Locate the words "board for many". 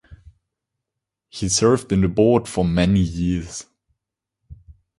2.07-3.01